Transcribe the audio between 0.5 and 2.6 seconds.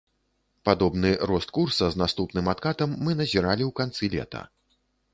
Падобны рост курса з наступным